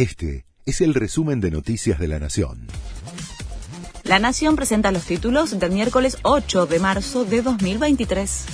Este 0.00 0.46
es 0.64 0.80
el 0.80 0.94
resumen 0.94 1.42
de 1.42 1.50
Noticias 1.50 1.98
de 1.98 2.08
la 2.08 2.18
Nación. 2.18 2.68
La 4.02 4.18
Nación 4.18 4.56
presenta 4.56 4.92
los 4.92 5.04
títulos 5.04 5.58
del 5.58 5.72
miércoles 5.72 6.16
8 6.22 6.64
de 6.64 6.78
marzo 6.78 7.26
de 7.26 7.42
2023. 7.42 8.46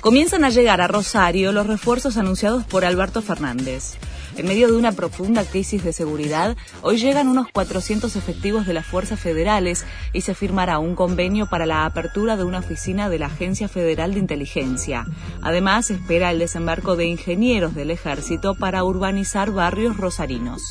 Comienzan 0.00 0.44
a 0.44 0.50
llegar 0.50 0.80
a 0.80 0.86
Rosario 0.86 1.50
los 1.50 1.66
refuerzos 1.66 2.16
anunciados 2.18 2.62
por 2.62 2.84
Alberto 2.84 3.20
Fernández. 3.20 3.94
En 4.40 4.46
medio 4.46 4.68
de 4.68 4.78
una 4.78 4.92
profunda 4.92 5.44
crisis 5.44 5.84
de 5.84 5.92
seguridad, 5.92 6.56
hoy 6.80 6.96
llegan 6.96 7.28
unos 7.28 7.48
400 7.52 8.16
efectivos 8.16 8.66
de 8.66 8.72
las 8.72 8.86
fuerzas 8.86 9.20
federales 9.20 9.84
y 10.14 10.22
se 10.22 10.34
firmará 10.34 10.78
un 10.78 10.94
convenio 10.94 11.44
para 11.44 11.66
la 11.66 11.84
apertura 11.84 12.38
de 12.38 12.44
una 12.44 12.60
oficina 12.60 13.10
de 13.10 13.18
la 13.18 13.26
Agencia 13.26 13.68
Federal 13.68 14.14
de 14.14 14.20
Inteligencia. 14.20 15.04
Además, 15.42 15.90
espera 15.90 16.30
el 16.30 16.38
desembarco 16.38 16.96
de 16.96 17.04
ingenieros 17.04 17.74
del 17.74 17.90
ejército 17.90 18.54
para 18.54 18.82
urbanizar 18.82 19.50
barrios 19.50 19.98
rosarinos. 19.98 20.62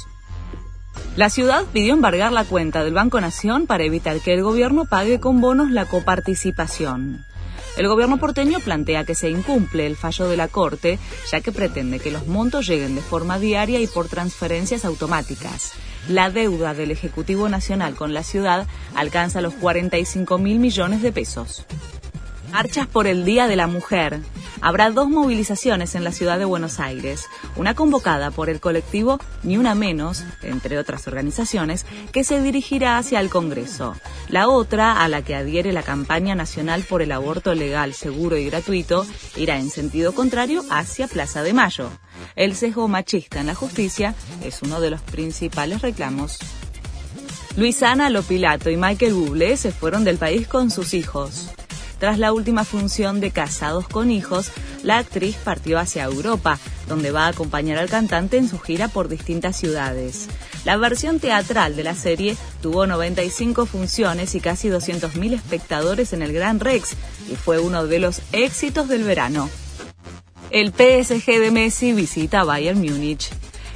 La 1.15 1.29
ciudad 1.29 1.63
pidió 1.71 1.93
embargar 1.93 2.31
la 2.31 2.45
cuenta 2.45 2.83
del 2.83 2.95
Banco 2.95 3.21
Nación 3.21 3.67
para 3.67 3.83
evitar 3.83 4.19
que 4.19 4.33
el 4.33 4.41
gobierno 4.41 4.85
pague 4.85 5.19
con 5.19 5.41
bonos 5.41 5.69
la 5.69 5.85
coparticipación. 5.85 7.23
El 7.79 7.87
gobierno 7.87 8.17
porteño 8.17 8.59
plantea 8.59 9.05
que 9.05 9.15
se 9.15 9.29
incumple 9.29 9.85
el 9.85 9.95
fallo 9.95 10.27
de 10.27 10.35
la 10.35 10.49
Corte, 10.49 10.99
ya 11.31 11.39
que 11.39 11.53
pretende 11.53 12.01
que 12.01 12.11
los 12.11 12.27
montos 12.27 12.67
lleguen 12.67 12.93
de 12.93 13.01
forma 13.01 13.39
diaria 13.39 13.79
y 13.79 13.87
por 13.87 14.09
transferencias 14.09 14.83
automáticas. 14.83 15.71
La 16.09 16.29
deuda 16.29 16.73
del 16.73 16.91
Ejecutivo 16.91 17.47
Nacional 17.47 17.95
con 17.95 18.13
la 18.13 18.23
ciudad 18.23 18.67
alcanza 18.95 19.39
los 19.39 19.53
45 19.53 20.37
mil 20.39 20.59
millones 20.59 21.01
de 21.01 21.13
pesos. 21.13 21.65
Marchas 22.51 22.85
por 22.85 23.07
el 23.07 23.23
Día 23.23 23.47
de 23.47 23.55
la 23.55 23.67
Mujer. 23.67 24.19
Habrá 24.61 24.89
dos 24.89 25.09
movilizaciones 25.09 25.95
en 25.95 26.03
la 26.03 26.11
ciudad 26.11 26.37
de 26.37 26.45
Buenos 26.45 26.79
Aires, 26.79 27.27
una 27.55 27.75
convocada 27.75 28.29
por 28.29 28.49
el 28.49 28.59
colectivo 28.59 29.19
Ni 29.43 29.57
Una 29.57 29.73
Menos, 29.73 30.23
entre 30.41 30.77
otras 30.77 31.07
organizaciones, 31.07 31.85
que 32.11 32.23
se 32.23 32.41
dirigirá 32.41 32.97
hacia 32.97 33.21
el 33.21 33.29
Congreso. 33.29 33.95
La 34.27 34.49
otra, 34.49 35.01
a 35.01 35.07
la 35.07 35.21
que 35.21 35.35
adhiere 35.35 35.71
la 35.71 35.83
campaña 35.83 36.35
nacional 36.35 36.83
por 36.83 37.01
el 37.01 37.11
aborto 37.11 37.55
legal, 37.55 37.93
seguro 37.93 38.37
y 38.37 38.45
gratuito, 38.45 39.05
irá 39.37 39.57
en 39.57 39.69
sentido 39.69 40.13
contrario 40.13 40.63
hacia 40.69 41.07
Plaza 41.07 41.41
de 41.41 41.53
Mayo. 41.53 41.89
El 42.35 42.55
sesgo 42.55 42.87
machista 42.87 43.39
en 43.39 43.47
la 43.47 43.55
justicia 43.55 44.13
es 44.43 44.61
uno 44.61 44.81
de 44.81 44.89
los 44.89 45.01
principales 45.01 45.81
reclamos. 45.81 46.37
Luisana 47.55 48.09
Lopilato 48.09 48.69
y 48.69 48.77
Michael 48.77 49.13
Bublé 49.13 49.57
se 49.57 49.71
fueron 49.71 50.03
del 50.03 50.17
país 50.17 50.47
con 50.47 50.69
sus 50.69 50.93
hijos. 50.93 51.49
Tras 51.99 52.17
la 52.17 52.31
última 52.31 52.63
función 52.63 53.19
de 53.19 53.31
Casados 53.31 53.87
con 53.87 54.09
Hijos, 54.09 54.51
la 54.83 54.97
actriz 54.97 55.35
partió 55.35 55.77
hacia 55.77 56.05
Europa, 56.05 56.57
donde 56.87 57.11
va 57.11 57.25
a 57.25 57.29
acompañar 57.29 57.77
al 57.77 57.89
cantante 57.89 58.37
en 58.37 58.47
su 58.47 58.57
gira 58.57 58.87
por 58.87 59.09
distintas 59.09 59.57
ciudades. 59.57 60.27
La 60.63 60.77
versión 60.77 61.19
teatral 61.19 61.75
de 61.75 61.83
la 61.83 61.95
serie 61.95 62.37
tuvo 62.61 62.87
95 62.87 63.65
funciones 63.65 64.33
y 64.35 64.39
casi 64.39 64.69
200.000 64.69 65.33
espectadores 65.33 66.13
en 66.13 66.21
el 66.21 66.31
Gran 66.31 66.59
Rex 66.59 66.95
y 67.29 67.35
fue 67.35 67.59
uno 67.59 67.85
de 67.85 67.99
los 67.99 68.21
éxitos 68.31 68.87
del 68.87 69.03
verano. 69.03 69.49
El 70.51 70.69
PSG 70.69 71.39
de 71.39 71.51
Messi 71.51 71.93
visita 71.93 72.43
Bayern 72.43 72.79
Múnich. 72.79 73.29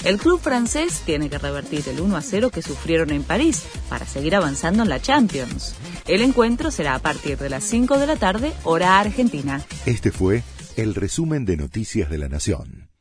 El 0.04 0.18
club 0.18 0.42
francés 0.42 1.02
tiene 1.06 1.30
que 1.30 1.38
revertir 1.38 1.88
el 1.88 2.02
1 2.02 2.18
a 2.18 2.22
0 2.22 2.50
que 2.50 2.62
sufrieron 2.62 3.12
en 3.12 3.24
París 3.24 3.64
para 3.90 4.06
seguir 4.06 4.36
avanzando 4.36 4.84
en 4.84 4.90
la 4.90 5.02
Champions. 5.02 5.76
El 6.08 6.22
encuentro 6.22 6.70
será 6.70 6.96
a 6.96 7.00
partir 7.00 7.38
de 7.38 7.50
las 7.50 7.64
5 7.64 7.98
de 7.98 8.08
la 8.08 8.18
tarde, 8.18 8.52
hora 8.64 9.00
argentina. 9.00 9.66
Este 9.86 10.12
fue 10.12 10.44
el 10.76 10.96
resumen 10.96 11.46
de 11.46 11.56
Noticias 11.56 12.10
de 12.10 12.18
la 12.18 12.28
Nación. 12.28 12.93